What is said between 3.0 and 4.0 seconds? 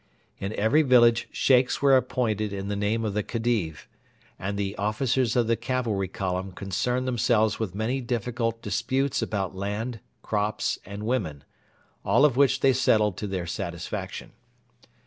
of the Khedive,